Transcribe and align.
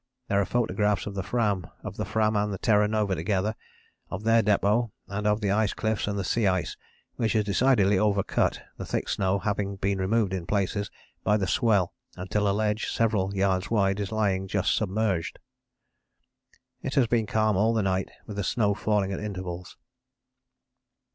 There 0.29 0.41
are 0.41 0.45
photographs 0.47 1.05
of 1.05 1.13
the 1.13 1.21
Fram, 1.21 1.67
of 1.83 1.95
the 1.95 2.05
Fram 2.05 2.35
and 2.35 2.59
Terra 2.59 2.87
Nova 2.87 3.13
together, 3.13 3.55
of 4.09 4.23
their 4.23 4.41
depôt, 4.41 4.89
and 5.07 5.27
of 5.27 5.41
the 5.41 5.51
ice 5.51 5.73
cliffs 5.73 6.07
and 6.07 6.17
the 6.17 6.23
sea 6.23 6.47
ice 6.47 6.75
which 7.17 7.35
is 7.35 7.43
decidedly 7.45 7.97
overcut, 7.97 8.57
the 8.79 8.85
thick 8.87 9.07
snow 9.09 9.37
having 9.37 9.75
been 9.75 9.99
removed 9.99 10.33
in 10.33 10.47
places 10.47 10.89
by 11.23 11.37
the 11.37 11.45
swell 11.45 11.93
until 12.15 12.49
a 12.49 12.49
ledge 12.51 12.91
several 12.91 13.35
yards 13.35 13.69
wide 13.69 13.99
is 13.99 14.11
lying 14.11 14.47
just 14.47 14.73
submerged. 14.73 15.37
"It 16.81 16.95
has 16.95 17.05
been 17.05 17.27
calm 17.27 17.55
all 17.55 17.75
the 17.75 17.83
night 17.83 18.09
with 18.25 18.37
the 18.37 18.43
snow 18.43 18.73
falling 18.73 19.13
at 19.13 19.19
intervals. 19.19 19.77